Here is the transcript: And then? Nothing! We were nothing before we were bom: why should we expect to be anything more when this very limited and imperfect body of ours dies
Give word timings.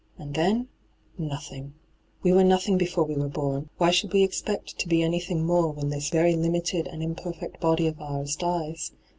And 0.17 0.33
then? 0.33 0.67
Nothing! 1.19 1.75
We 2.23 2.31
were 2.33 2.43
nothing 2.43 2.75
before 2.75 3.03
we 3.03 3.13
were 3.15 3.27
bom: 3.29 3.69
why 3.77 3.91
should 3.91 4.11
we 4.13 4.23
expect 4.23 4.79
to 4.79 4.87
be 4.87 5.03
anything 5.03 5.45
more 5.45 5.71
when 5.71 5.89
this 5.89 6.09
very 6.09 6.33
limited 6.35 6.87
and 6.87 7.03
imperfect 7.03 7.59
body 7.59 7.85
of 7.85 8.01
ours 8.01 8.35
dies 8.35 8.93